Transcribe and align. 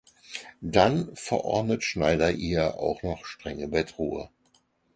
Dann 0.63 1.15
verordnet 1.15 1.83
Schneider 1.83 2.31
ihr 2.31 2.79
auch 2.79 3.03
noch 3.03 3.23
strenge 3.23 3.67
Bettruhe! 3.67 4.31